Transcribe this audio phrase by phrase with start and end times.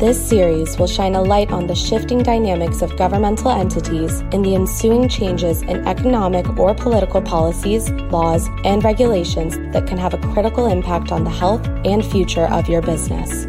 [0.00, 4.56] This series will shine a light on the shifting dynamics of governmental entities and the
[4.56, 10.66] ensuing changes in economic or political policies, laws, and regulations that can have a critical
[10.66, 13.44] impact on the health and future of your business.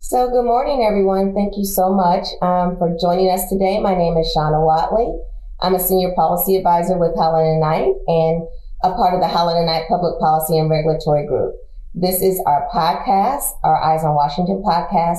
[0.00, 1.32] So, good morning, everyone.
[1.32, 3.78] Thank you so much um, for joining us today.
[3.78, 5.16] My name is Shawna Watley.
[5.60, 8.48] I'm a senior policy advisor with Holland and Knight and
[8.82, 11.54] a part of the Holland and Knight Public Policy and Regulatory Group.
[11.94, 15.18] This is our podcast, our Eyes on Washington podcast,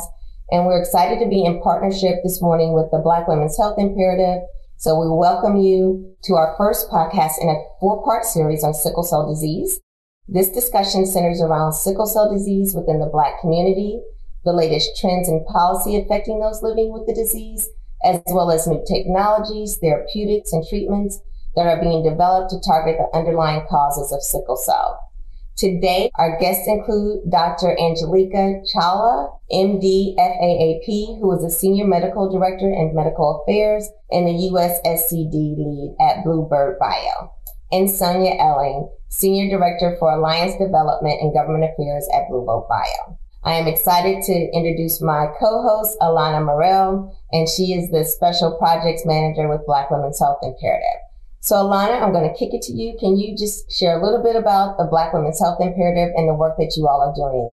[0.51, 4.41] and we're excited to be in partnership this morning with the Black Women's Health Imperative.
[4.77, 9.03] So we welcome you to our first podcast in a four part series on sickle
[9.03, 9.81] cell disease.
[10.29, 14.01] This discussion centers around sickle cell disease within the Black community
[14.43, 17.69] the latest trends and policy affecting those living with the disease,
[18.03, 21.19] as well as new technologies, therapeutics, and treatments
[21.55, 24.97] that are being developed to target the underlying causes of sickle cell.
[25.57, 27.75] Today, our guests include Dr.
[27.79, 34.49] Anjulika Chawla, MD, FAAP, who is a Senior Medical Director in Medical Affairs and the
[34.49, 37.31] USSCD lead at Bluebird Bio,
[37.71, 43.17] and Sonya Elling, Senior Director for Alliance Development and Government Affairs at Bluebird Bio.
[43.43, 49.03] I am excited to introduce my co-host, Alanna Murrell, and she is the Special Projects
[49.05, 51.01] Manager with Black Women's Health Imperative.
[51.43, 52.95] So Alanna, I'm going to kick it to you.
[52.99, 56.35] Can you just share a little bit about the Black Women's Health Imperative and the
[56.35, 57.49] work that you all are doing?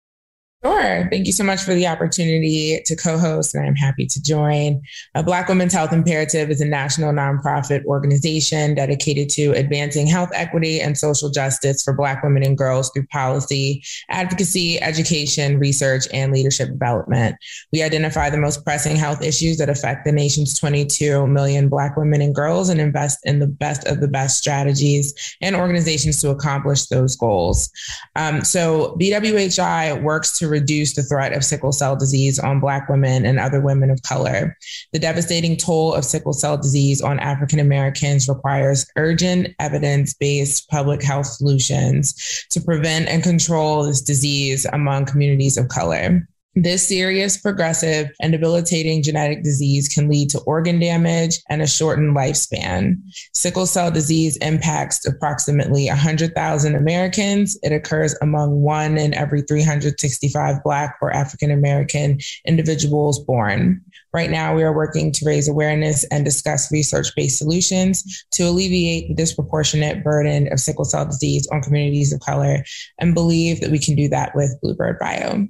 [0.64, 1.06] Sure.
[1.09, 4.83] Thank you so much for the opportunity to co host, and I'm happy to join.
[5.15, 10.81] A Black Women's Health Imperative is a national nonprofit organization dedicated to advancing health equity
[10.81, 16.71] and social justice for Black women and girls through policy, advocacy, education, research, and leadership
[16.71, 17.37] development.
[17.72, 22.21] We identify the most pressing health issues that affect the nation's 22 million Black women
[22.21, 26.87] and girls and invest in the best of the best strategies and organizations to accomplish
[26.87, 27.71] those goals.
[28.16, 33.25] Um, so, BWHI works to reduce the threat of sickle cell disease on Black women
[33.25, 34.56] and other women of color.
[34.92, 41.03] The devastating toll of sickle cell disease on African Americans requires urgent evidence based public
[41.03, 46.26] health solutions to prevent and control this disease among communities of color.
[46.60, 52.16] This serious, progressive, and debilitating genetic disease can lead to organ damage and a shortened
[52.16, 52.96] lifespan.
[53.32, 57.56] Sickle cell disease impacts approximately 100,000 Americans.
[57.62, 63.80] It occurs among one in every 365 Black or African American individuals born.
[64.12, 69.06] Right now, we are working to raise awareness and discuss research based solutions to alleviate
[69.06, 72.64] the disproportionate burden of sickle cell disease on communities of color
[72.98, 75.46] and believe that we can do that with Bluebird Bio.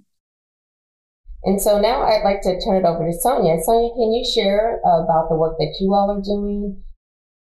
[1.45, 3.63] And so now I'd like to turn it over to Sonya.
[3.63, 6.83] Sonya, can you share about the work that you all are doing?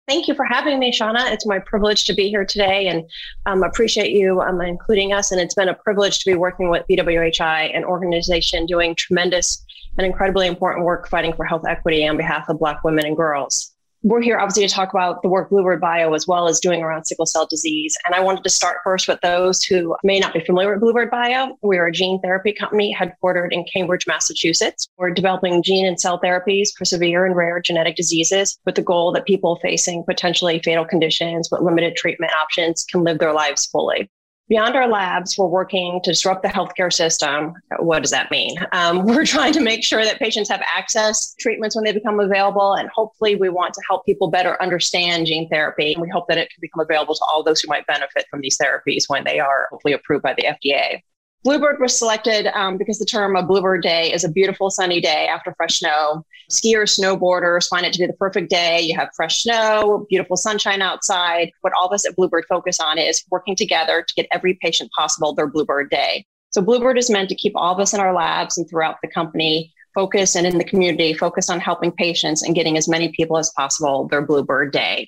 [0.08, 1.32] Thank you for having me, Shawna.
[1.32, 3.10] It's my privilege to be here today and
[3.48, 5.32] um, appreciate you um, including us.
[5.32, 9.66] And it's been a privilege to be working with BWHI, an organization doing tremendous
[9.98, 13.75] and incredibly important work fighting for health equity on behalf of Black women and girls
[14.06, 17.06] we're here obviously to talk about the work Bluebird Bio as well as doing around
[17.06, 17.98] sickle cell disease.
[18.06, 21.10] And I wanted to start first with those who may not be familiar with Bluebird
[21.10, 21.58] Bio.
[21.64, 24.88] We're a gene therapy company headquartered in Cambridge, Massachusetts.
[25.00, 29.12] We're developing gene and cell therapies for severe and rare genetic diseases with the goal
[29.14, 34.08] that people facing potentially fatal conditions with limited treatment options can live their lives fully.
[34.48, 37.54] Beyond our labs, we're working to disrupt the healthcare system.
[37.80, 38.56] What does that mean?
[38.74, 42.74] Um, we're trying to make sure that patients have access treatments when they become available.
[42.74, 45.94] And hopefully, we want to help people better understand gene therapy.
[45.94, 48.42] And we hope that it can become available to all those who might benefit from
[48.42, 51.02] these therapies when they are hopefully approved by the FDA.
[51.46, 55.28] Bluebird was selected um, because the term a Bluebird Day is a beautiful sunny day
[55.28, 56.26] after fresh snow.
[56.52, 58.82] Skiers, snowboarders find it to be the perfect day.
[58.82, 61.52] You have fresh snow, beautiful sunshine outside.
[61.62, 64.90] What all of us at Bluebird focus on is working together to get every patient
[64.98, 66.26] possible their Bluebird Day.
[66.50, 69.08] So Bluebird is meant to keep all of us in our labs and throughout the
[69.08, 73.38] company focused and in the community focused on helping patients and getting as many people
[73.38, 75.08] as possible their Bluebird Day.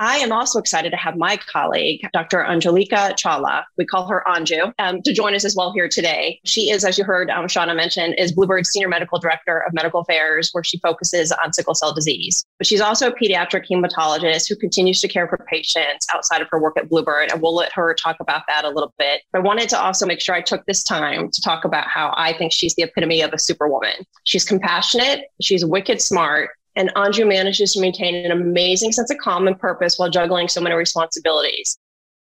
[0.00, 2.38] I am also excited to have my colleague, Dr.
[2.38, 6.38] Anjulika Chawla, we call her Anju, um, to join us as well here today.
[6.44, 10.02] She is, as you heard um, Shawna mention, is Bluebird's Senior Medical Director of Medical
[10.02, 12.44] Affairs, where she focuses on sickle cell disease.
[12.58, 16.60] But she's also a pediatric hematologist who continues to care for patients outside of her
[16.60, 19.22] work at Bluebird, and we'll let her talk about that a little bit.
[19.32, 22.14] But I wanted to also make sure I took this time to talk about how
[22.16, 24.06] I think she's the epitome of a superwoman.
[24.22, 29.48] She's compassionate, she's wicked smart, and Anju manages to maintain an amazing sense of calm
[29.48, 31.76] and purpose while juggling so many responsibilities.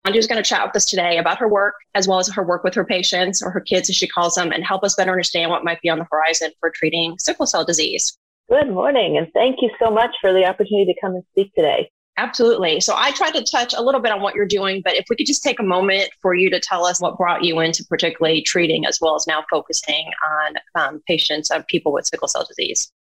[0.08, 2.64] Anju's going to chat with us today about her work, as well as her work
[2.64, 5.52] with her patients or her kids, as she calls them, and help us better understand
[5.52, 8.18] what might be on the horizon for treating sickle cell disease.
[8.50, 11.92] Good morning, and thank you so much for the opportunity to come and speak today.
[12.18, 12.82] Absolutely.
[12.82, 15.16] So I tried to touch a little bit on what you're doing, but if we
[15.16, 18.42] could just take a moment for you to tell us what brought you into particularly
[18.42, 22.92] treating as well as now focusing on um, patients of people with sickle cell disease.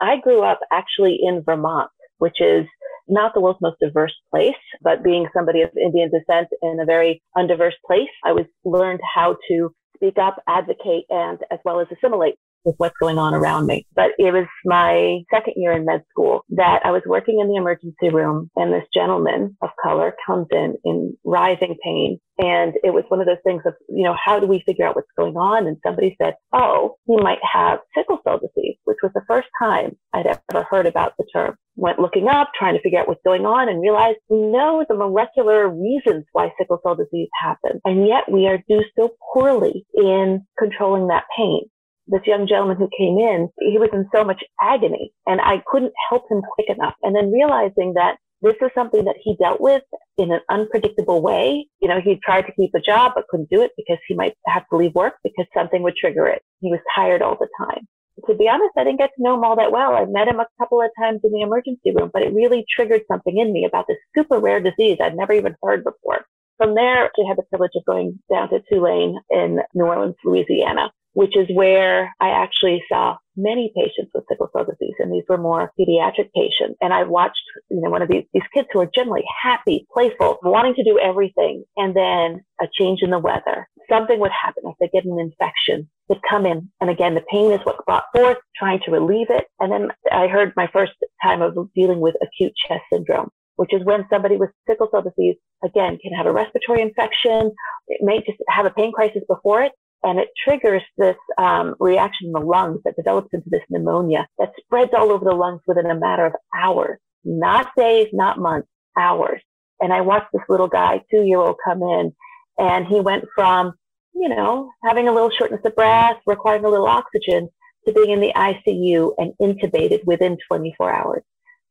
[0.00, 2.66] I grew up actually in Vermont, which is
[3.08, 7.22] not the world's most diverse place, but being somebody of Indian descent in a very
[7.36, 12.34] undiverse place, I was learned how to speak up, advocate, and as well as assimilate
[12.66, 13.86] with what's going on around me.
[13.94, 17.56] But it was my second year in med school that I was working in the
[17.56, 22.18] emergency room and this gentleman of color comes in in rising pain.
[22.38, 24.94] And it was one of those things of, you know, how do we figure out
[24.94, 25.66] what's going on?
[25.66, 29.96] And somebody said, oh, he might have sickle cell disease, which was the first time
[30.12, 31.56] I'd ever heard about the term.
[31.76, 34.96] Went looking up, trying to figure out what's going on and realized we know the
[34.96, 37.80] molecular reasons why sickle cell disease happens.
[37.84, 41.62] And yet we are do so poorly in controlling that pain
[42.08, 45.92] this young gentleman who came in, he was in so much agony and I couldn't
[46.08, 46.94] help him quick enough.
[47.02, 49.82] And then realizing that this is something that he dealt with
[50.18, 51.66] in an unpredictable way.
[51.80, 54.34] You know, he tried to keep a job, but couldn't do it because he might
[54.46, 56.42] have to leave work because something would trigger it.
[56.60, 57.86] He was tired all the time.
[58.26, 59.94] To be honest, I didn't get to know him all that well.
[59.94, 63.02] I met him a couple of times in the emergency room, but it really triggered
[63.10, 66.24] something in me about this super rare disease I'd never even heard before.
[66.56, 70.90] From there, I had the privilege of going down to Tulane in New Orleans, Louisiana,
[71.16, 75.38] which is where I actually saw many patients with sickle cell disease, and these were
[75.38, 76.76] more pediatric patients.
[76.82, 77.40] And I watched,
[77.70, 80.98] you know, one of these, these kids who are generally happy, playful, wanting to do
[80.98, 83.66] everything, and then a change in the weather.
[83.88, 85.88] Something would happen if they get an infection.
[86.10, 89.46] They'd come in, and again, the pain is what brought forth, trying to relieve it.
[89.58, 90.92] And then I heard my first
[91.22, 95.36] time of dealing with acute chest syndrome which is when somebody with sickle cell disease,
[95.64, 97.50] again, can have a respiratory infection.
[97.88, 102.28] It may just have a pain crisis before it and it triggers this um, reaction
[102.28, 105.86] in the lungs that develops into this pneumonia that spreads all over the lungs within
[105.86, 109.40] a matter of hours, not days, not months, hours.
[109.80, 112.14] And I watched this little guy, two year old, come in,
[112.58, 113.74] and he went from,
[114.14, 117.48] you know, having a little shortness of breath, requiring a little oxygen,
[117.86, 121.22] to being in the ICU and intubated within 24 hours.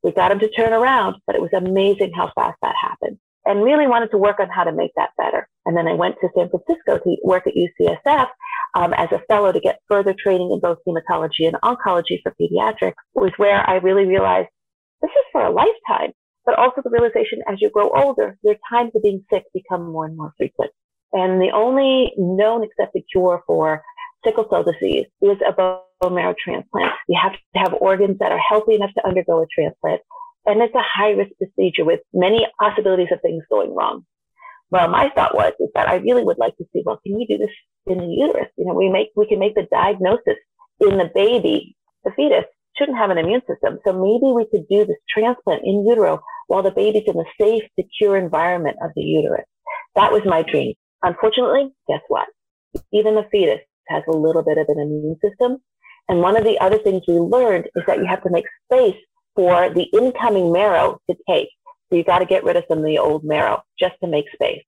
[0.04, 3.64] We got him to turn around, but it was amazing how fast that happened and
[3.64, 5.48] really wanted to work on how to make that better.
[5.66, 8.28] And then I went to San Francisco to work at UCSF
[8.76, 12.94] um, as a fellow to get further training in both hematology and oncology for pediatrics,
[13.14, 14.50] was where I really realized
[15.02, 16.12] this is for a lifetime,
[16.46, 20.06] but also the realization as you grow older, your times of being sick become more
[20.06, 20.72] and more frequent.
[21.14, 23.82] And the only known accepted cure for
[24.26, 25.80] sickle cell disease is a bone
[26.16, 26.94] marrow transplant.
[27.08, 30.02] You have to have organs that are healthy enough to undergo a transplant
[30.46, 34.06] and it's a high risk procedure with many possibilities of things going wrong.
[34.72, 37.26] Well, my thought was is that I really would like to see, well, can we
[37.26, 37.52] do this
[37.88, 38.50] in the uterus?
[38.58, 40.38] You know, we make, we can make the diagnosis
[40.80, 41.76] in the baby.
[42.04, 42.46] The fetus
[42.78, 43.80] shouldn't have an immune system.
[43.86, 47.64] So maybe we could do this transplant in utero while the baby's in the safe,
[47.80, 49.46] secure environment of the uterus.
[49.96, 50.74] That was my dream.
[51.04, 52.28] Unfortunately, guess what?
[52.92, 55.58] Even the fetus has a little bit of an immune system.
[56.10, 58.98] And one of the other things we learned is that you have to make space
[59.36, 61.50] for the incoming marrow to take.
[61.90, 64.26] So you got to get rid of some of the old marrow just to make
[64.34, 64.64] space.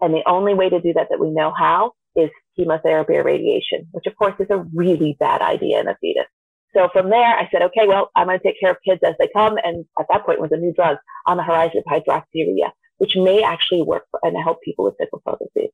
[0.00, 3.86] And the only way to do that that we know how is chemotherapy or radiation,
[3.92, 6.26] which of course is a really bad idea in a fetus.
[6.74, 9.14] So from there, I said, okay, well, I'm going to take care of kids as
[9.18, 9.58] they come.
[9.62, 13.42] And at that point was a new drug on the horizon, of hydroxyurea, which may
[13.42, 15.70] actually work for, and help people with sickle cell disease.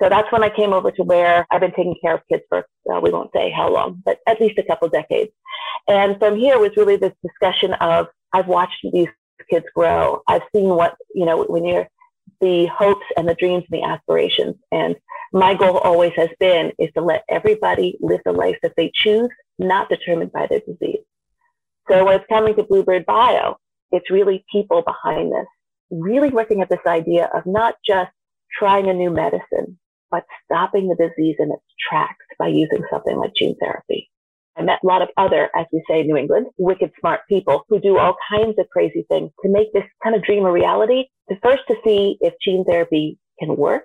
[0.00, 2.66] So that's when I came over to where I've been taking care of kids for,
[2.84, 5.32] well, we won't say how long, but at least a couple decades.
[5.88, 9.08] And from here was really this discussion of I've watched these
[9.50, 10.22] kids grow.
[10.28, 11.88] I've seen what, you know, when you're
[12.40, 14.54] the hopes and the dreams and the aspirations.
[14.70, 14.94] And
[15.32, 19.28] my goal always has been is to let everybody live the life that they choose,
[19.58, 21.02] not determined by their disease.
[21.90, 23.56] So when it's coming to Bluebird Bio,
[23.90, 25.46] it's really people behind this,
[25.90, 28.10] really working at this idea of not just
[28.56, 29.78] trying a new medicine,
[30.10, 34.10] but stopping the disease in its tracks by using something like gene therapy.
[34.56, 37.64] I met a lot of other, as we say in New England, wicked smart people
[37.68, 41.04] who do all kinds of crazy things to make this kind of dream a reality.
[41.28, 43.84] The first to see if gene therapy can work.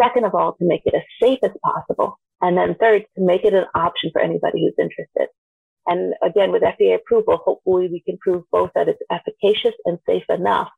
[0.00, 2.18] Second of all, to make it as safe as possible.
[2.40, 5.28] And then third, to make it an option for anybody who's interested.
[5.86, 10.24] And again, with FDA approval, hopefully we can prove both that it's efficacious and safe
[10.28, 10.68] enough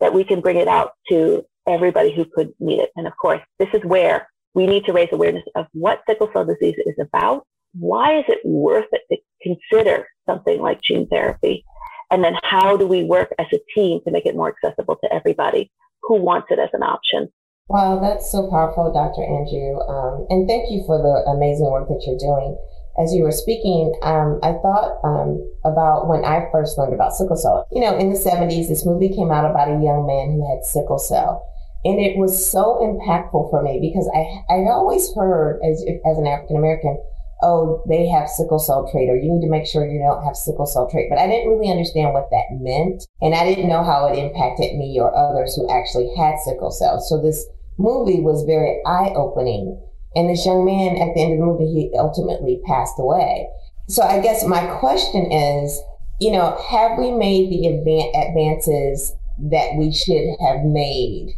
[0.00, 2.90] that we can bring it out to everybody who could need it.
[2.96, 6.44] And of course, this is where we need to raise awareness of what sickle cell
[6.44, 7.46] disease is about.
[7.72, 11.64] Why is it worth it to consider something like gene therapy?
[12.10, 15.12] And then how do we work as a team to make it more accessible to
[15.12, 15.70] everybody
[16.02, 17.28] who wants it as an option?
[17.68, 19.24] Wow, that's so powerful, Dr.
[19.24, 19.80] Anju.
[19.88, 22.56] Um, and thank you for the amazing work that you're doing.
[23.02, 27.36] As you were speaking, um, I thought um, about when I first learned about sickle
[27.36, 27.66] cell.
[27.72, 30.62] You know, in the 70s, this movie came out about a young man who had
[30.64, 31.42] sickle cell.
[31.84, 36.26] And it was so impactful for me because I, I always heard as, as an
[36.26, 36.96] African American,
[37.42, 40.34] oh, they have sickle cell trait, or you need to make sure you don't have
[40.34, 41.08] sickle cell trait.
[41.10, 43.04] But I didn't really understand what that meant.
[43.20, 47.00] And I didn't know how it impacted me or others who actually had sickle cell.
[47.00, 47.44] So this
[47.76, 49.78] movie was very eye opening.
[50.16, 53.48] And this young man at the end of the movie, he ultimately passed away.
[53.88, 55.78] So I guess my question is,
[56.20, 59.12] you know, have we made the advances
[59.50, 61.34] that we should have made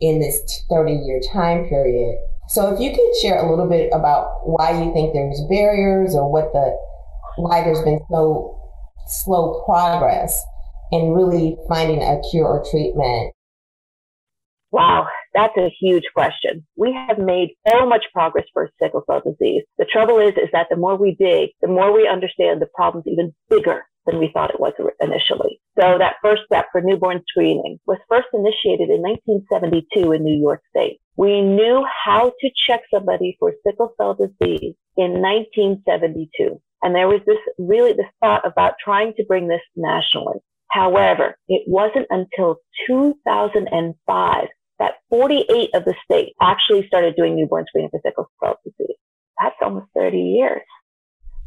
[0.00, 2.18] in this 30 year time period?
[2.48, 6.30] So if you could share a little bit about why you think there's barriers or
[6.30, 6.76] what the,
[7.36, 8.56] why there's been so
[9.08, 10.40] slow progress
[10.92, 13.32] in really finding a cure or treatment.
[14.70, 16.66] Wow, that's a huge question.
[16.76, 19.62] We have made so much progress for sickle cell disease.
[19.78, 23.06] The trouble is, is that the more we dig, the more we understand the problem's
[23.06, 25.60] even bigger than we thought it was initially.
[25.78, 30.62] So that first step for newborn screening was first initiated in 1972 in New York
[30.70, 31.00] State.
[31.16, 36.60] We knew how to check somebody for sickle cell disease in 1972.
[36.82, 40.38] And there was this really this thought about trying to bring this nationally.
[40.70, 44.48] However, it wasn't until 2005
[44.78, 48.96] that 48 of the states actually started doing newborn screening for sickle cell disease.
[49.40, 50.62] That's almost 30 years.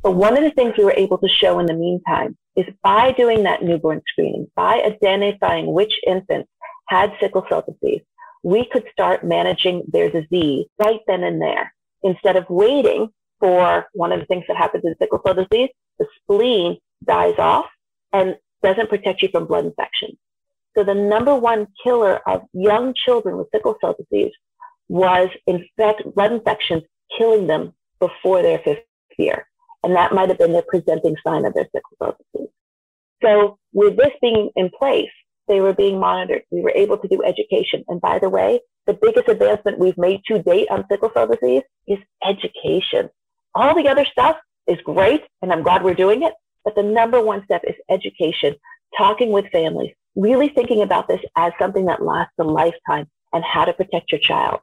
[0.01, 3.11] But one of the things we were able to show in the meantime is by
[3.11, 6.49] doing that newborn screening, by identifying which infants
[6.87, 8.01] had sickle cell disease,
[8.43, 11.73] we could start managing their disease right then and there
[12.03, 16.05] instead of waiting for one of the things that happens in sickle cell disease, the
[16.21, 17.65] spleen dies off
[18.13, 20.17] and doesn't protect you from blood infection.
[20.75, 24.33] So the number one killer of young children with sickle cell disease
[24.87, 26.83] was in blood infections
[27.17, 28.83] killing them before their fifth
[29.17, 29.47] year.
[29.83, 32.49] And that might have been the presenting sign of their sickle cell disease.
[33.23, 35.09] So with this being in place,
[35.47, 36.43] they were being monitored.
[36.51, 37.83] We were able to do education.
[37.87, 41.63] And by the way, the biggest advancement we've made to date on sickle cell disease
[41.87, 43.09] is education.
[43.55, 46.33] All the other stuff is great, and I'm glad we're doing it.
[46.63, 48.55] But the number one step is education,
[48.97, 53.65] talking with families, really thinking about this as something that lasts a lifetime and how
[53.65, 54.59] to protect your child.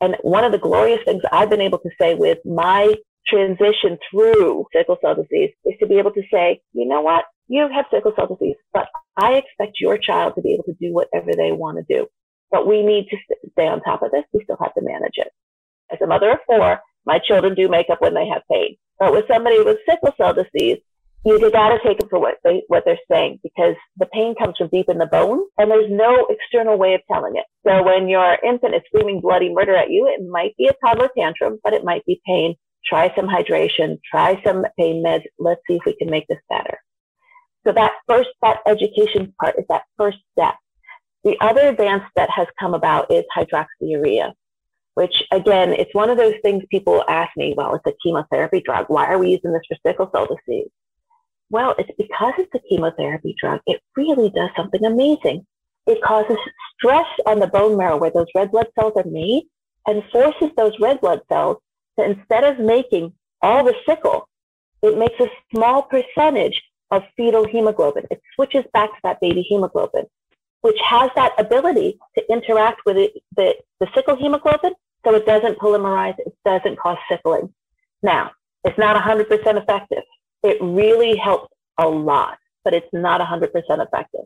[0.00, 2.94] And one of the glorious things I've been able to say with my
[3.26, 7.24] transition through sickle cell disease is to be able to say, you know what?
[7.48, 10.92] You have sickle cell disease, but I expect your child to be able to do
[10.92, 12.06] whatever they want to do.
[12.50, 13.16] But we need to
[13.52, 14.24] stay on top of this.
[14.32, 15.28] We still have to manage it.
[15.92, 18.76] As a mother of four, my children do make up when they have pain.
[18.98, 20.78] But with somebody with sickle cell disease,
[21.24, 24.56] you got to take them for what they what they're saying because the pain comes
[24.58, 27.46] from deep in the bone and there's no external way of telling it.
[27.66, 31.08] So when your infant is screaming bloody murder at you, it might be a toddler
[31.16, 32.56] tantrum, but it might be pain.
[32.86, 35.24] Try some hydration, try some pain meds.
[35.38, 36.78] Let's see if we can make this better.
[37.66, 40.54] So that first, that education part is that first step.
[41.24, 44.34] The other advance that has come about is hydroxyurea,
[44.94, 48.86] which again, it's one of those things people ask me, well, it's a chemotherapy drug.
[48.88, 50.68] Why are we using this for sickle cell disease?
[51.50, 53.60] Well, it's because it's a chemotherapy drug.
[53.66, 55.46] It really does something amazing.
[55.86, 56.36] It causes
[56.76, 59.44] stress on the bone marrow where those red blood cells are made
[59.86, 61.58] and forces those red blood cells
[61.98, 64.28] to instead of making all the sickle,
[64.82, 66.60] it makes a small percentage
[66.90, 68.04] of fetal hemoglobin.
[68.10, 70.04] It switches back to that baby hemoglobin,
[70.60, 74.72] which has that ability to interact with it, the, the sickle hemoglobin
[75.06, 77.52] so it doesn't polymerize, it doesn't cause sickling.
[78.02, 78.32] Now,
[78.64, 80.02] it's not 100% effective.
[80.42, 84.24] It really helps a lot, but it's not 100% effective.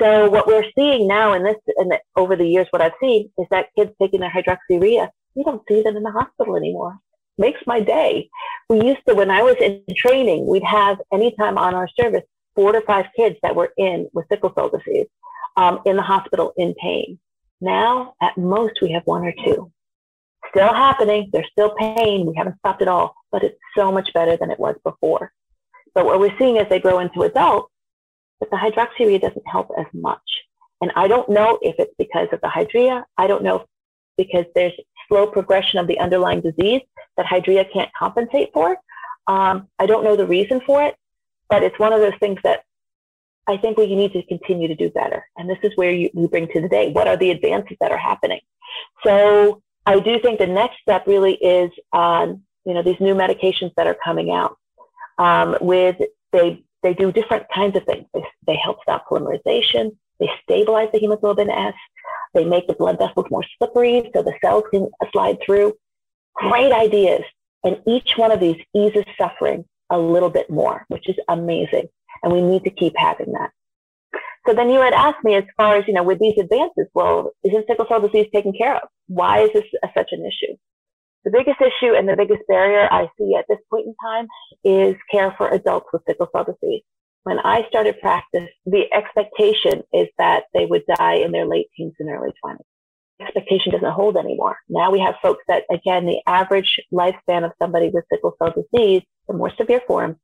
[0.00, 3.46] So what we're seeing now in this, and over the years, what I've seen is
[3.50, 6.98] that kids taking their hydroxyurea, we don't see them in the hospital anymore
[7.38, 8.28] makes my day.
[8.68, 12.22] We used to, when I was in training, we'd have anytime on our service,
[12.54, 15.06] four to five kids that were in with sickle cell disease
[15.56, 17.18] um, in the hospital in pain.
[17.60, 19.70] Now, at most, we have one or two.
[20.50, 21.30] Still happening.
[21.32, 22.26] There's still pain.
[22.26, 25.32] We haven't stopped it all, but it's so much better than it was before.
[25.94, 27.72] But what we're seeing as they grow into adults,
[28.40, 30.20] that the hydroxyurea doesn't help as much.
[30.80, 33.04] And I don't know if it's because of the hydrea.
[33.16, 33.66] I don't know
[34.16, 34.72] because there's
[35.12, 36.80] slow progression of the underlying disease
[37.18, 38.78] that Hydrea can't compensate for.
[39.26, 40.96] Um, I don't know the reason for it,
[41.50, 42.64] but it's one of those things that
[43.46, 45.26] I think we need to continue to do better.
[45.36, 46.92] And this is where you, you bring to the day.
[46.92, 48.40] What are the advances that are happening?
[49.04, 53.72] So I do think the next step really is on, you know, these new medications
[53.76, 54.56] that are coming out
[55.18, 55.96] um, with,
[56.32, 58.06] they, they do different kinds of things.
[58.14, 59.96] They, they help stop polymerization.
[60.22, 61.74] They stabilize the hemoglobin S.
[62.32, 65.74] They make the blood vessels more slippery so the cells can slide through.
[66.34, 67.22] Great ideas.
[67.64, 71.88] And each one of these eases suffering a little bit more, which is amazing.
[72.22, 73.50] And we need to keep having that.
[74.46, 77.32] So then you had asked me as far as, you know, with these advances, well,
[77.42, 78.88] isn't sickle cell disease taken care of?
[79.08, 80.54] Why is this a, such an issue?
[81.24, 84.28] The biggest issue and the biggest barrier I see at this point in time
[84.62, 86.82] is care for adults with sickle cell disease.
[87.24, 91.94] When I started practice, the expectation is that they would die in their late teens
[91.98, 92.58] and early 20s.
[93.20, 94.56] Expectation doesn't hold anymore.
[94.68, 99.02] Now we have folks that, again, the average lifespan of somebody with sickle cell disease,
[99.28, 100.16] the more severe form,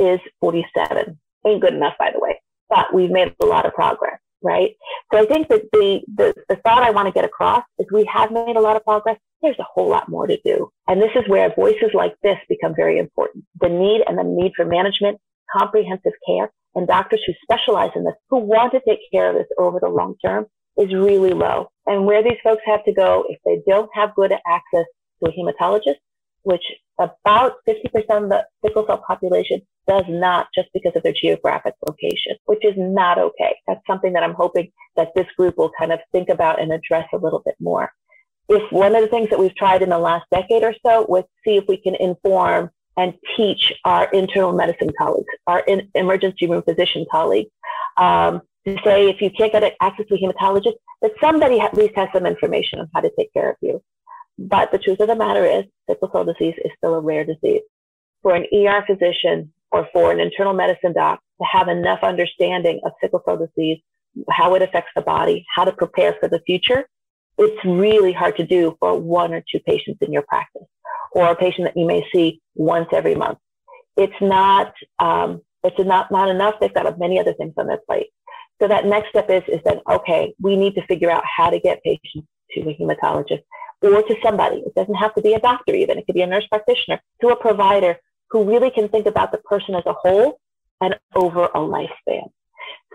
[0.00, 1.18] is 47.
[1.46, 4.70] Ain't good enough, by the way, but we've made a lot of progress right?
[5.12, 8.08] So I think that the, the, the thought I want to get across is we
[8.12, 9.16] have made a lot of progress.
[9.42, 10.70] There's a whole lot more to do.
[10.86, 13.44] And this is where voices like this become very important.
[13.60, 15.18] The need and the need for management,
[15.56, 19.48] comprehensive care, and doctors who specialize in this, who want to take care of this
[19.58, 20.46] over the long term
[20.78, 21.68] is really low.
[21.86, 24.86] And where these folks have to go, if they don't have good access
[25.22, 25.96] to a hematologist,
[26.42, 26.62] which
[26.98, 27.84] about 50%
[28.24, 32.74] of the sickle cell population does not just because of their geographic location, which is
[32.76, 33.56] not okay.
[33.66, 37.08] That's something that I'm hoping that this group will kind of think about and address
[37.12, 37.90] a little bit more.
[38.48, 41.24] If one of the things that we've tried in the last decade or so was
[41.44, 46.62] see if we can inform and teach our internal medicine colleagues, our in emergency room
[46.62, 47.50] physician colleagues,
[47.96, 51.94] um, to say if you can't get access to a hematologist, that somebody at least
[51.96, 53.82] has some information on how to take care of you.
[54.38, 57.62] But the truth of the matter is, sickle cell disease is still a rare disease.
[58.22, 62.92] For an ER physician or for an internal medicine doc to have enough understanding of
[63.00, 63.78] sickle cell disease,
[64.28, 66.86] how it affects the body, how to prepare for the future,
[67.38, 70.66] it's really hard to do for one or two patients in your practice
[71.12, 73.38] or a patient that you may see once every month.
[73.96, 76.54] It's not, um, it's not, not enough.
[76.60, 78.08] They've got many other things on their plate.
[78.60, 81.58] So that next step is, is that, okay, we need to figure out how to
[81.58, 83.42] get patients to a hematologist
[83.82, 84.58] or to somebody.
[84.58, 85.98] It doesn't have to be a doctor even.
[85.98, 87.96] It could be a nurse practitioner to a provider
[88.30, 90.38] who really can think about the person as a whole
[90.80, 92.30] and over a lifespan.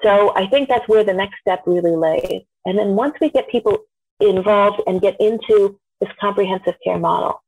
[0.04, 2.43] So I think that's where the next step really lays.
[2.65, 3.78] And then once we get people
[4.19, 7.41] involved and get into this comprehensive care model,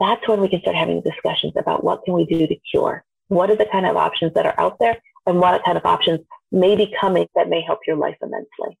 [0.00, 3.04] that's when we can start having discussions about what can we do to cure?
[3.28, 6.20] What are the kind of options that are out there and what kind of options
[6.52, 8.78] may be coming that may help your life immensely?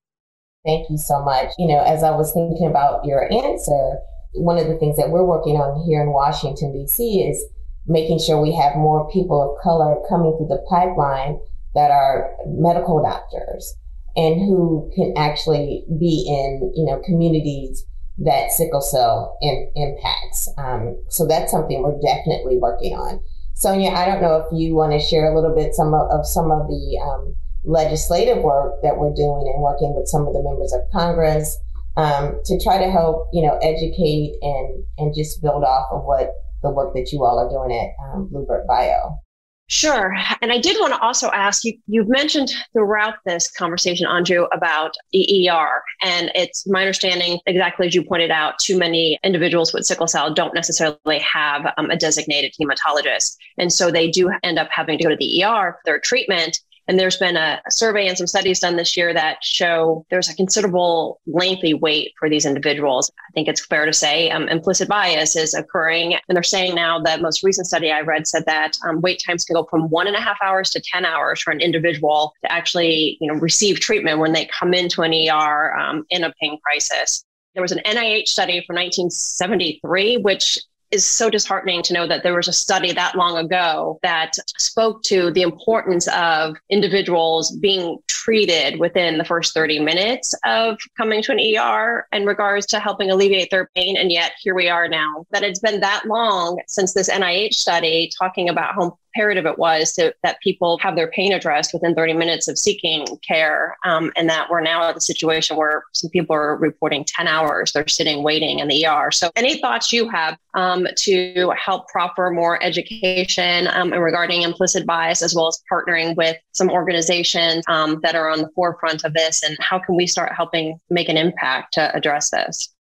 [0.64, 1.52] Thank you so much.
[1.58, 3.98] You know, as I was thinking about your answer,
[4.32, 7.20] one of the things that we're working on here in Washington, D.C.
[7.20, 7.44] is
[7.86, 11.38] making sure we have more people of color coming through the pipeline
[11.74, 13.74] that are medical doctors
[14.16, 17.84] and who can actually be in, you know, communities
[18.18, 20.48] that sickle cell in, impacts.
[20.56, 23.20] Um, so that's something we're definitely working on.
[23.54, 26.26] Sonya, I don't know if you want to share a little bit some of, of
[26.26, 30.42] some of the um, legislative work that we're doing and working with some of the
[30.42, 31.58] members of Congress
[31.96, 36.30] um, to try to help, you know, educate and and just build off of what
[36.62, 39.18] the work that you all are doing at um, Bluebird Bio.
[39.66, 40.14] Sure.
[40.42, 44.94] And I did want to also ask you, you've mentioned throughout this conversation, Anju, about
[45.10, 45.82] the ER.
[46.02, 50.34] And it's my understanding, exactly as you pointed out, too many individuals with sickle cell
[50.34, 53.36] don't necessarily have um, a designated hematologist.
[53.56, 56.60] And so they do end up having to go to the ER for their treatment.
[56.86, 60.34] And there's been a, survey and some studies done this year that show there's a
[60.34, 63.10] considerable lengthy wait for these individuals.
[63.28, 66.14] I think it's fair to say um, implicit bias is occurring.
[66.14, 69.44] And they're saying now the most recent study I read said that um, wait times
[69.44, 72.52] can go from one and a half hours to 10 hours for an individual to
[72.52, 76.58] actually you know, receive treatment when they come into an ER um, in a pain
[76.64, 77.24] crisis.
[77.54, 80.58] There was an NIH study from 1973, which
[80.94, 85.02] is so disheartening to know that there was a study that long ago that spoke
[85.02, 91.32] to the importance of individuals being treated within the first 30 minutes of coming to
[91.32, 93.96] an ER in regards to helping alleviate their pain.
[93.96, 98.10] And yet here we are now that it's been that long since this NIH study
[98.16, 102.14] talking about how imperative it was to, that people have their pain addressed within 30
[102.14, 103.76] minutes of seeking care.
[103.84, 107.72] Um, and that we're now at the situation where some people are reporting 10 hours,
[107.72, 109.10] they're sitting waiting in the ER.
[109.10, 115.22] So, any thoughts you have um, to help proffer more education um, regarding implicit bias,
[115.22, 119.42] as well as partnering with some organizations um, that are on the forefront of this?
[119.42, 122.73] And how can we start helping make an impact to address this?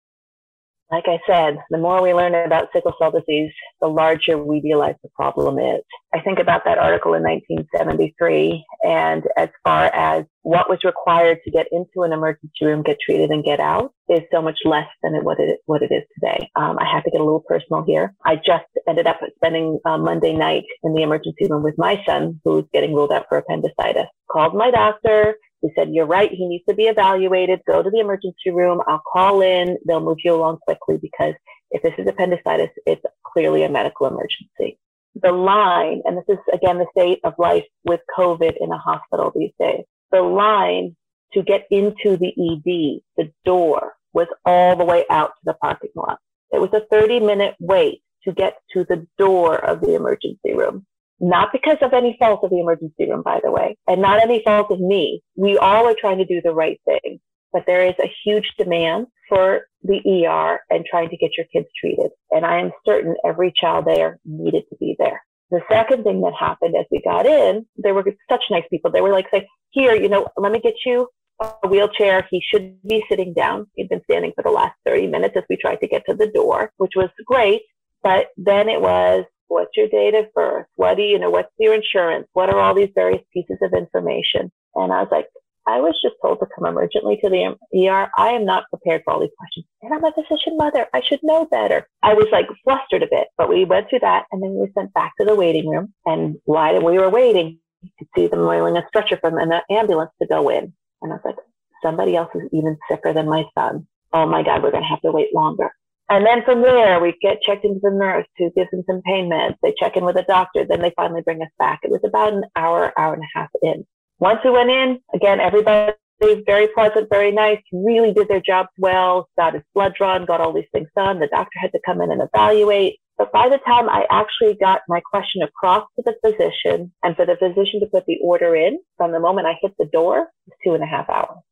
[0.93, 3.51] Like I said, the more we learn about sickle cell disease,
[3.81, 5.81] the larger we realize the problem is.
[6.13, 11.51] I think about that article in 1973, and as far as what was required to
[11.51, 15.13] get into an emergency room, get treated, and get out is so much less than
[15.23, 16.47] what it what it is today.
[16.55, 18.13] Um, I have to get a little personal here.
[18.23, 22.39] I just ended up spending uh, Monday night in the emergency room with my son,
[22.45, 24.05] who's getting ruled out for appendicitis.
[24.31, 26.29] Called my doctor We said, you're right.
[26.29, 27.61] He needs to be evaluated.
[27.65, 28.81] Go to the emergency room.
[28.85, 29.77] I'll call in.
[29.87, 31.33] They'll move you along quickly because
[31.71, 34.77] if this is appendicitis, it's clearly a medical emergency.
[35.15, 39.31] The line, and this is again the state of life with COVID in a hospital
[39.33, 40.95] these days, the line
[41.33, 45.91] to get into the ED, the door was all the way out to the parking
[45.95, 46.19] lot.
[46.51, 50.85] It was a 30 minute wait to get to the door of the emergency room.
[51.25, 54.43] Not because of any fault of the emergency room, by the way, and not any
[54.43, 55.21] fault of me.
[55.37, 57.21] We all are trying to do the right thing,
[57.53, 61.67] but there is a huge demand for the ER and trying to get your kids
[61.79, 62.11] treated.
[62.29, 65.21] And I am certain every child there needed to be there.
[65.49, 68.91] The second thing that happened as we got in, there were such nice people.
[68.91, 71.07] They were like, say, here, you know, let me get you
[71.39, 72.27] a wheelchair.
[72.29, 73.67] He should be sitting down.
[73.75, 76.27] He'd been standing for the last 30 minutes as we tried to get to the
[76.27, 77.61] door, which was great.
[78.01, 80.65] But then it was, what's your date of birth?
[80.75, 81.29] What do you know?
[81.29, 82.27] What's your insurance?
[82.33, 84.51] What are all these various pieces of information?
[84.75, 85.27] And I was like,
[85.65, 88.09] I was just told to come emergently to the ER.
[88.17, 89.65] I am not prepared for all these questions.
[89.81, 90.87] And I'm a physician mother.
[90.93, 91.87] I should know better.
[92.01, 94.71] I was like flustered a bit, but we went through that and then we were
[94.77, 95.93] sent back to the waiting room.
[96.05, 100.11] And while we were waiting, you could see them rolling a stretcher from an ambulance
[100.21, 100.73] to go in.
[101.01, 101.35] And I was like,
[101.81, 103.87] somebody else is even sicker than my son.
[104.11, 105.71] Oh my God, we're going to have to wait longer.
[106.09, 109.29] And then from there, we get checked into the nurse who gives them some pain
[109.29, 109.55] meds.
[109.63, 110.65] They check in with a doctor.
[110.65, 111.79] Then they finally bring us back.
[111.83, 113.85] It was about an hour, hour and a half in.
[114.19, 118.69] Once we went in, again, everybody was very pleasant, very nice, really did their jobs
[118.77, 121.19] well, got his blood drawn, got all these things done.
[121.19, 122.99] The doctor had to come in and evaluate.
[123.17, 127.25] But by the time I actually got my question across to the physician and for
[127.25, 130.27] the physician to put the order in from the moment I hit the door, it
[130.47, 131.43] was two and a half hours.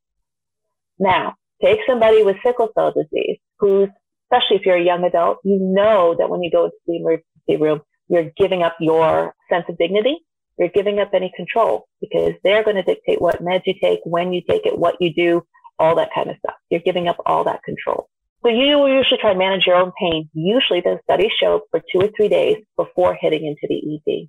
[0.98, 3.90] Now, take somebody with sickle cell disease who's,
[4.32, 7.58] especially if you're a young adult, you know that when you go into the emergency
[7.62, 10.18] room, you're giving up your sense of dignity.
[10.58, 14.34] You're giving up any control because they're going to dictate what meds you take, when
[14.34, 15.44] you take it, what you do,
[15.80, 16.56] all that kind of stuff.
[16.70, 18.08] You're giving up all that control.
[18.44, 20.30] So you usually try to manage your own pain.
[20.34, 24.28] Usually the studies show for two or three days before hitting into the ED.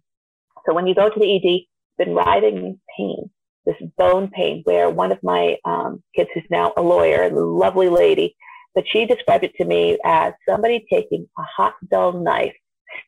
[0.66, 1.66] So when you go to the ED, you've
[1.98, 3.30] been writhing pain,
[3.66, 7.88] this bone pain where one of my um, kids who's now a lawyer, a lovely
[7.88, 8.36] lady,
[8.74, 12.54] but she described it to me as somebody taking a hot dull knife,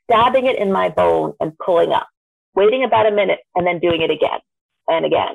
[0.04, 2.08] stabbing it in my bone and pulling up,
[2.54, 4.40] waiting about a minute and then doing it again
[4.88, 5.34] and again.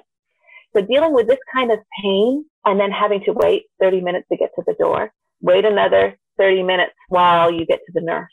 [0.75, 4.37] So dealing with this kind of pain and then having to wait 30 minutes to
[4.37, 5.11] get to the door
[5.41, 8.31] wait another 30 minutes while you get to the nurse.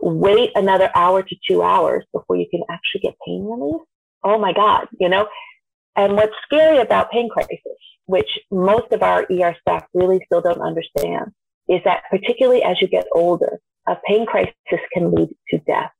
[0.00, 3.82] Wait another hour to two hours before you can actually get pain relief.
[4.22, 5.28] Oh my God, you know?
[5.96, 7.60] And what's scary about pain crisis,
[8.06, 11.32] which most of our ER staff really still don't understand,
[11.68, 14.54] is that particularly as you get older, a pain crisis
[14.92, 15.90] can lead to death.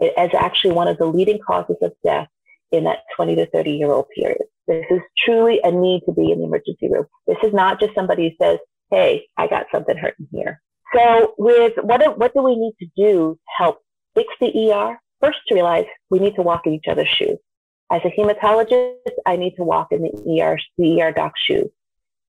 [0.00, 2.28] It is actually one of the leading causes of death
[2.72, 4.42] in that 20 to 30 year old period.
[4.66, 7.06] This is truly a need to be in the emergency room.
[7.26, 8.58] This is not just somebody who says,
[8.90, 10.60] hey, I got something hurting here.
[10.94, 13.78] So with what, do, what do we need to do to help
[14.14, 14.98] fix the ER?
[15.20, 17.38] First to realize we need to walk in each other's shoes.
[17.90, 21.70] As a hematologist, I need to walk in the ER, the ER doc's shoes.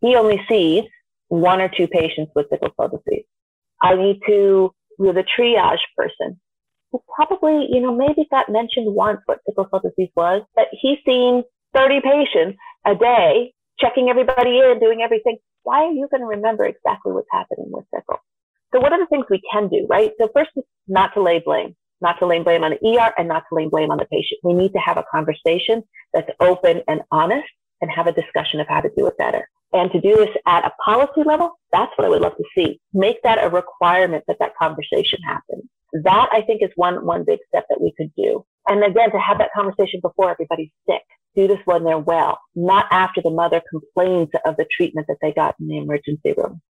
[0.01, 0.83] He only sees
[1.29, 3.25] one or two patients with sickle cell disease.
[3.81, 6.39] I need to, with a triage person
[6.91, 10.97] who probably, you know, maybe got mentioned once what sickle cell disease was, but he's
[11.05, 16.27] seen 30 patients a day, checking everybody in, doing everything why are you going to
[16.27, 18.19] remember exactly what's happening with sickle?
[18.71, 20.11] So what are the things we can do, right?
[20.19, 23.27] So first is not to lay blame, not to lay blame on the ER and
[23.27, 24.39] not to lay blame on the patient.
[24.43, 27.47] We need to have a conversation that's open and honest
[27.81, 29.47] and have a discussion of how to do it better.
[29.73, 32.79] And to do this at a policy level, that's what I would love to see.
[32.93, 35.63] Make that a requirement that that conversation happens.
[36.03, 38.45] That I think is one, one big step that we could do.
[38.67, 41.01] And again, to have that conversation before everybody's sick
[41.35, 45.33] do this when they're well, not after the mother complains of the treatment that they
[45.33, 46.61] got in the emergency room.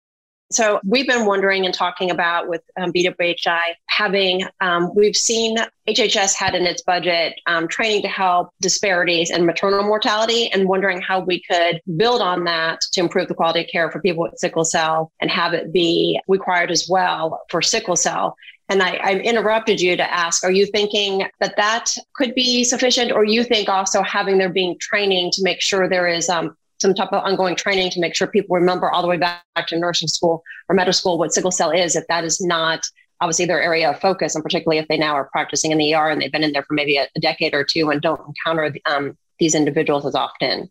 [0.52, 5.57] So we've been wondering and talking about with um, BWHI having, um, we've seen
[5.88, 11.00] HHS had in its budget um, training to help disparities in maternal mortality and wondering
[11.00, 14.38] how we could build on that to improve the quality of care for people with
[14.38, 18.37] sickle cell and have it be required as well for sickle cell.
[18.68, 23.12] And I, I, interrupted you to ask, are you thinking that that could be sufficient?
[23.12, 26.94] Or you think also having there being training to make sure there is um, some
[26.94, 30.07] type of ongoing training to make sure people remember all the way back to nursing
[30.07, 32.87] school or medical school what sickle cell is, if that is not
[33.23, 36.11] obviously their area of focus, and particularly if they now are practicing in the ER
[36.11, 38.75] and they've been in there for maybe a, a decade or two and don't encounter
[38.85, 40.68] um, these individuals as often?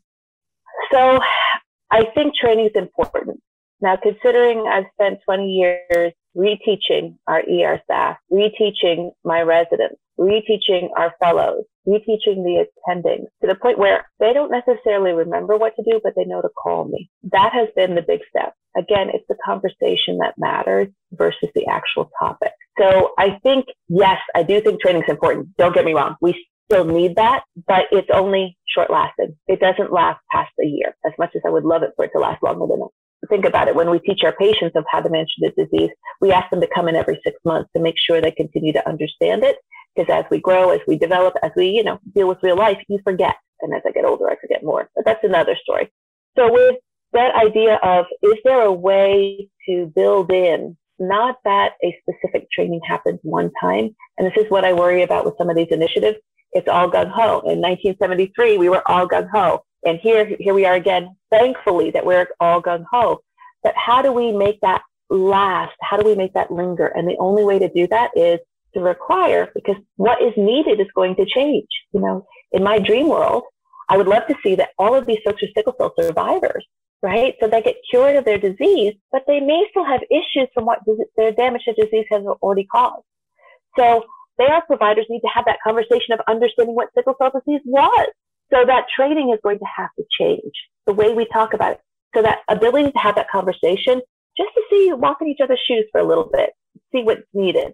[0.92, 1.20] So
[1.90, 3.42] I think training is important.
[3.82, 11.16] Now, considering I've spent 20 years reteaching our ER staff, reteaching my residents, reteaching our
[11.20, 16.00] fellows, reteaching the attending to the point where they don't necessarily remember what to do,
[16.04, 17.10] but they know to call me.
[17.32, 18.54] That has been the big step.
[18.76, 22.52] Again, it's the conversation that matters versus the actual topic.
[22.80, 25.56] So I think, yes, I do think training is important.
[25.58, 26.16] Don't get me wrong.
[26.22, 29.38] We still need that, but it's only short lasting.
[29.48, 32.12] It doesn't last past a year as much as I would love it for it
[32.14, 32.90] to last longer than that
[33.30, 33.76] think about it.
[33.76, 35.90] When we teach our patients of how to manage the disease,
[36.22, 38.88] we ask them to come in every six months to make sure they continue to
[38.88, 39.58] understand it.
[39.96, 42.78] Because as we grow, as we develop, as we, you know, deal with real life,
[42.88, 43.36] you forget.
[43.62, 44.90] And as I get older, I forget more.
[44.96, 45.92] But that's another story.
[46.38, 46.76] So with
[47.14, 52.82] that idea of, is there a way to build in, not that a specific training
[52.86, 53.96] happens one time.
[54.18, 56.18] And this is what I worry about with some of these initiatives.
[56.54, 57.40] It's all gung ho.
[57.40, 59.64] In 1973, we were all gung ho.
[59.86, 63.22] And here, here we are again, thankfully that we're all gung ho.
[63.64, 65.76] But how do we make that last?
[65.82, 66.88] How do we make that linger?
[66.88, 68.40] And the only way to do that is
[68.74, 71.68] to require, because what is needed is going to change.
[71.94, 73.44] You know, in my dream world,
[73.90, 76.66] I would love to see that all of these folks are sickle cell survivors,
[77.02, 77.36] right?
[77.40, 80.80] So they get cured of their disease, but they may still have issues from what
[81.18, 83.04] their damage to disease has already caused.
[83.78, 84.04] So
[84.38, 88.08] they, our providers, need to have that conversation of understanding what sickle cell disease was
[88.52, 90.54] so that training is going to have to change
[90.86, 91.82] the way we talk about it.
[92.16, 94.02] So that ability to have that conversation,
[94.38, 96.52] just to see, walk in each other's shoes for a little bit,
[96.92, 97.74] see what's needed.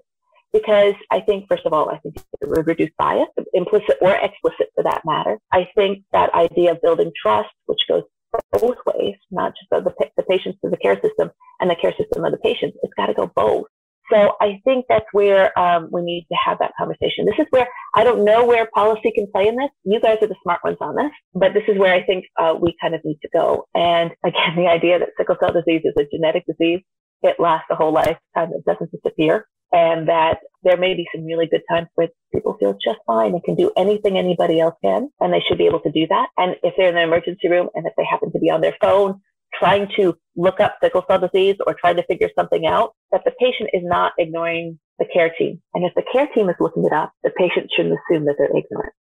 [0.52, 4.68] Because I think, first of all, I think it would reduce bias, implicit or explicit
[4.76, 5.38] for that matter.
[5.52, 8.04] I think that idea of building trust, which goes
[8.52, 12.24] both ways, not just the, the patients to the care system and the care system
[12.26, 13.66] of the patients, it's got to go both.
[14.12, 17.26] So I think that's where um, we need to have that conversation.
[17.26, 19.70] This is where I don't know where policy can play in this.
[19.84, 22.56] You guys are the smart ones on this, but this is where I think uh,
[22.60, 23.68] we kind of need to go.
[23.76, 26.82] And again, the idea that sickle cell disease is a genetic disease,
[27.22, 28.18] it lasts a whole lifetime.
[28.36, 29.46] It doesn't disappear.
[29.72, 33.44] And that there may be some really good times where people feel just fine and
[33.44, 35.10] can do anything anybody else can.
[35.20, 36.28] And they should be able to do that.
[36.38, 38.76] And if they're in the emergency room and if they happen to be on their
[38.82, 39.22] phone
[39.58, 43.32] trying to look up sickle cell disease or trying to figure something out, that the
[43.40, 45.62] patient is not ignoring the care team.
[45.74, 48.56] And if the care team is looking it up, the patient shouldn't assume that they're
[48.56, 48.94] ignorant.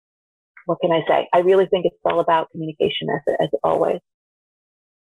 [0.66, 1.28] What can I say?
[1.32, 4.00] I really think it's all about communication as, as always.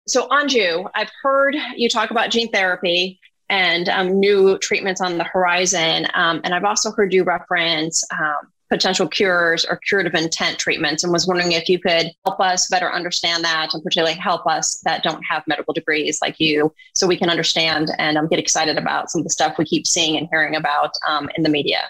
[0.07, 5.25] So, Anju, I've heard you talk about gene therapy and um, new treatments on the
[5.25, 6.07] horizon.
[6.15, 11.13] Um, and I've also heard you reference um, potential cures or curative intent treatments and
[11.13, 15.03] was wondering if you could help us better understand that and particularly help us that
[15.03, 19.11] don't have medical degrees like you so we can understand and um, get excited about
[19.11, 21.83] some of the stuff we keep seeing and hearing about um, in the media.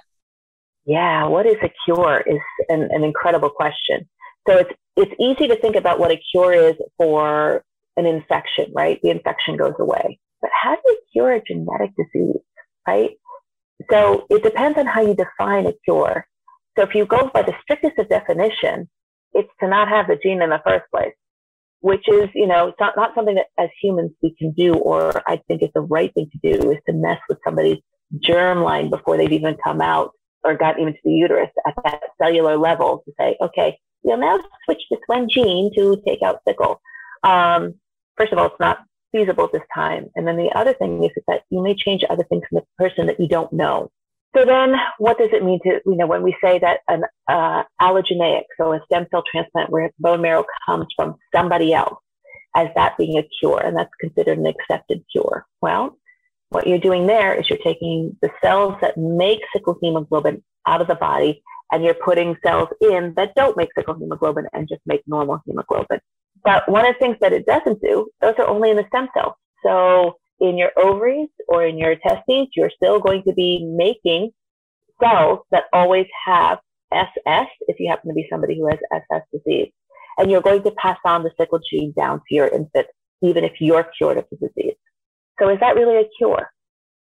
[0.84, 4.06] Yeah, what is a cure is an, an incredible question.
[4.46, 7.64] So it's it's easy to think about what a cure is for
[7.96, 9.00] an infection, right?
[9.02, 10.20] The infection goes away.
[10.44, 12.42] But how do you cure a genetic disease,
[12.86, 13.12] right?
[13.90, 16.26] So it depends on how you define a cure.
[16.76, 18.90] So if you go by the strictest of definition,
[19.32, 21.14] it's to not have the gene in the first place,
[21.80, 25.22] which is, you know, it's not, not something that as humans we can do, or
[25.26, 27.78] I think is the right thing to do is to mess with somebody's
[28.22, 30.10] germline before they've even come out
[30.44, 34.38] or got even to the uterus at that cellular level to say, okay, you'll now
[34.66, 36.82] switch this one gene to take out sickle.
[37.22, 37.76] Um,
[38.18, 40.10] first of all, it's not feasible this time.
[40.16, 42.64] And then the other thing is, is that you may change other things in the
[42.78, 43.90] person that you don't know.
[44.36, 47.62] So then what does it mean to, you know, when we say that an uh,
[47.80, 51.98] allogeneic, so a stem cell transplant where bone marrow comes from somebody else
[52.56, 55.46] as that being a cure, and that's considered an accepted cure.
[55.60, 55.96] Well,
[56.50, 60.88] what you're doing there is you're taking the cells that make sickle hemoglobin out of
[60.88, 65.02] the body and you're putting cells in that don't make sickle hemoglobin and just make
[65.06, 66.00] normal hemoglobin.
[66.44, 69.08] But one of the things that it doesn't do, those are only in the stem
[69.14, 69.34] cells.
[69.64, 74.30] So in your ovaries or in your testes, you're still going to be making
[75.02, 76.58] cells that always have
[76.92, 79.72] SS if you happen to be somebody who has SS disease.
[80.18, 82.86] And you're going to pass on the sickle gene down to your infant,
[83.22, 84.76] even if you're cured of the disease.
[85.40, 86.50] So is that really a cure?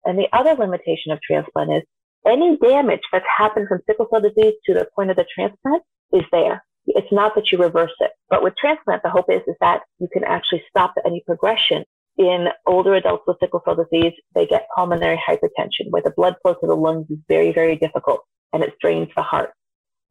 [0.04, 1.82] And the other limitation of transplant is
[2.26, 6.22] any damage that's happened from sickle cell disease to the point of the transplant is
[6.32, 6.64] there.
[6.86, 8.10] It's not that you reverse it.
[8.28, 11.84] But with transplant, the hope is, is that you can actually stop any progression
[12.16, 16.54] in older adults with sickle cell disease, they get pulmonary hypertension where the blood flow
[16.54, 18.20] to the lungs is very, very difficult
[18.52, 19.52] and it strains the heart.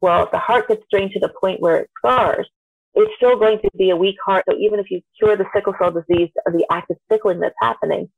[0.00, 2.46] Well, if the heart gets strained to the point where it scars,
[2.94, 4.44] it's still going to be a weak heart.
[4.48, 8.10] So even if you cure the sickle cell disease or the active sickling that's happening,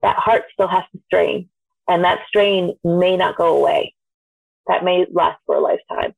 [0.00, 1.48] that heart still has to strain
[1.86, 3.94] and that strain may not go away.
[4.68, 6.14] That may last for a lifetime.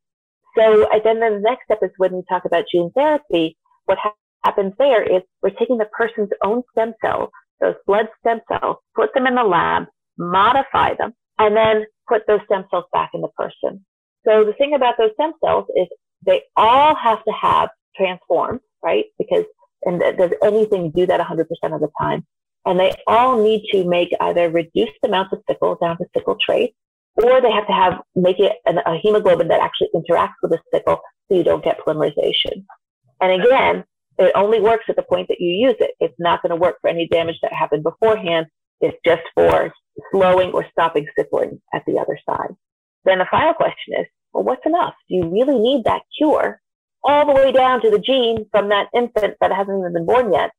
[0.56, 3.98] So then the next step is when we talk about gene therapy, what
[4.44, 9.12] happens there is we're taking the person's own stem cells, those blood stem cells, put
[9.14, 9.84] them in the lab,
[10.18, 13.84] modify them, and then put those stem cells back in the person.
[14.26, 15.86] So the thing about those stem cells is
[16.26, 19.06] they all have to have transformed, right?
[19.18, 19.44] Because,
[19.84, 22.26] and does anything do that 100% of the time?
[22.66, 26.74] And they all need to make either reduced amounts of sickle down to sickle trait,
[27.16, 30.58] or they have to have, make it an, a hemoglobin that actually interacts with the
[30.72, 32.64] sickle so you don't get polymerization.
[33.20, 33.84] And again,
[34.18, 35.92] it only works at the point that you use it.
[36.00, 38.46] It's not going to work for any damage that happened beforehand.
[38.80, 39.72] It's just for
[40.12, 42.54] slowing or stopping sickling at the other side.
[43.04, 44.94] Then the final question is, well, what's enough?
[45.08, 46.60] Do you really need that cure
[47.02, 50.32] all the way down to the gene from that infant that hasn't even been born
[50.32, 50.50] yet?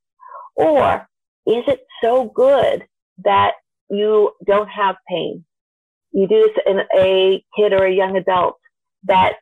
[0.55, 1.07] Or
[1.47, 2.85] is it so good
[3.23, 3.53] that
[3.89, 5.45] you don't have pain?
[6.11, 8.55] You do this in a kid or a young adult
[9.03, 9.35] that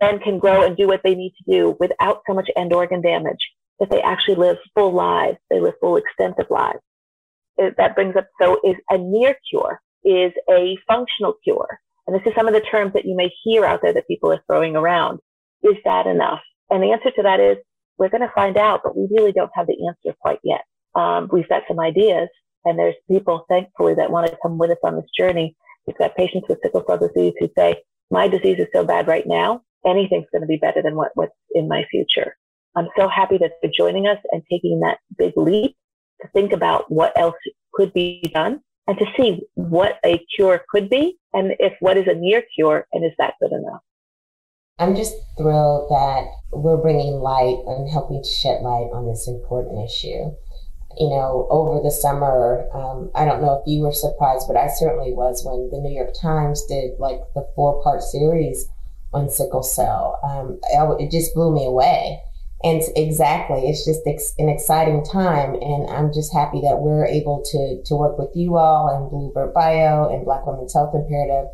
[0.00, 3.02] then can grow and do what they need to do without so much end organ
[3.02, 3.50] damage,
[3.80, 5.38] that they actually live full lives.
[5.50, 6.78] They live full extensive lives.
[7.56, 11.78] It, that brings up, so is a near cure, is a functional cure.
[12.06, 14.32] And this is some of the terms that you may hear out there that people
[14.32, 15.20] are throwing around.
[15.62, 16.40] Is that enough?
[16.70, 17.56] And the answer to that is
[17.98, 20.62] we're going to find out, but we really don't have the answer quite yet.
[20.94, 22.28] Um, we've got some ideas
[22.64, 25.56] and there's people, thankfully, that want to come with us on this journey.
[25.86, 27.76] We've got patients with sickle cell disease who say,
[28.10, 31.34] my disease is so bad right now anything's going to be better than what, what's
[31.52, 32.36] in my future.
[32.76, 35.76] I'm so happy that they're joining us and taking that big leap
[36.22, 37.36] to think about what else
[37.72, 42.06] could be done and to see what a cure could be and if what is
[42.08, 43.80] a near cure and is that good enough.
[44.78, 49.88] I'm just thrilled that we're bringing light and helping to shed light on this important
[49.88, 50.32] issue.
[50.98, 54.68] You know, over the summer, um, I don't know if you were surprised, but I
[54.68, 58.68] certainly was when the New York Times did like the four part series
[59.12, 60.18] on sickle cell.
[60.22, 60.58] Um,
[60.98, 62.20] it just blew me away.
[62.64, 67.44] And exactly, it's just ex- an exciting time, and I'm just happy that we're able
[67.52, 71.44] to to work with you all and Bluebird Bio and Black Women's Health Imperative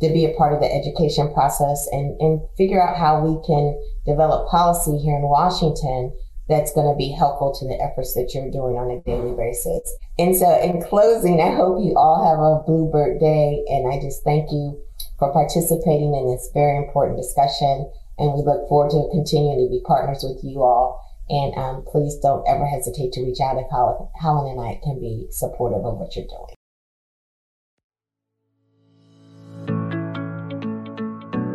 [0.00, 3.80] to be a part of the education process and and figure out how we can
[4.04, 6.12] develop policy here in Washington
[6.48, 9.84] that's going to be helpful to the efforts that you're doing on a daily basis.
[10.18, 14.24] And so, in closing, I hope you all have a Bluebird Day, and I just
[14.24, 14.80] thank you
[15.18, 17.90] for participating in this very important discussion.
[18.18, 21.04] And we look forward to continuing to be partners with you all.
[21.28, 25.26] And um, please don't ever hesitate to reach out if Holland and Knight can be
[25.30, 26.54] supportive of what you're doing.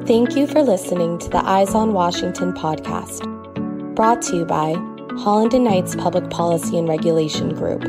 [0.06, 3.23] Thank you for listening to the Eyes on Washington podcast,
[3.95, 4.73] brought to you by
[5.19, 7.84] Holland and Knight's Public Policy and Regulation Group.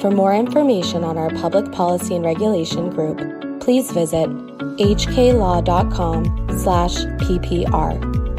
[0.00, 3.18] For more information on our Public Policy and Regulation Group,
[3.60, 4.28] please visit
[4.78, 6.24] hklaw.com
[6.58, 8.31] slash ppr.